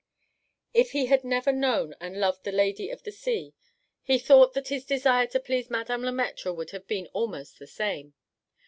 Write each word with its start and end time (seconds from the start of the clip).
If 0.73 0.93
he 0.93 1.05
had 1.05 1.23
never 1.23 1.51
known 1.51 1.93
and 1.99 2.19
loved 2.19 2.43
the 2.43 2.51
lady 2.51 2.89
of 2.89 3.03
the 3.03 3.11
sea, 3.11 3.53
he 4.01 4.17
thought 4.17 4.55
that 4.55 4.69
his 4.69 4.83
desire 4.83 5.27
to 5.27 5.39
please 5.39 5.69
Madame 5.69 6.01
Le 6.01 6.11
Maître 6.11 6.55
would 6.55 6.71
have 6.71 6.87
been 6.87 7.05
almost 7.13 7.59
the 7.59 7.67
same. 7.67 8.15